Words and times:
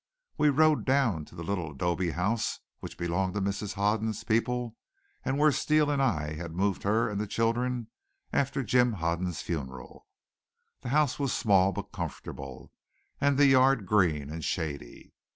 We 0.35 0.49
rode 0.49 0.83
down 0.83 1.25
to 1.25 1.35
the 1.35 1.43
little 1.43 1.69
adobe 1.73 2.09
house 2.09 2.57
which 2.79 2.97
belonged 2.97 3.35
to 3.35 3.39
Mrs. 3.39 3.75
Hoden's 3.75 4.23
people, 4.23 4.75
and 5.23 5.37
where 5.37 5.51
Steele 5.51 5.91
and 5.91 6.01
I 6.01 6.33
had 6.33 6.55
moved 6.55 6.81
her 6.81 7.07
and 7.07 7.21
the 7.21 7.27
children 7.27 7.85
after 8.33 8.63
Jim 8.63 8.93
Hoden's 8.93 9.43
funeral. 9.43 10.07
The 10.81 10.89
house 10.89 11.19
was 11.19 11.33
small, 11.33 11.71
but 11.71 11.91
comfortable, 11.91 12.71
and 13.19 13.37
the 13.37 13.45
yard 13.45 13.85
green 13.85 14.31
and 14.31 14.43
shady. 14.43 15.13